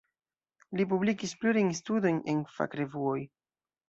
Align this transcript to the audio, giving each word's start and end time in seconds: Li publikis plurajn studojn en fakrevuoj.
Li 0.79 0.85
publikis 0.93 1.33
plurajn 1.43 1.69
studojn 1.79 2.17
en 2.33 2.41
fakrevuoj. 2.57 3.19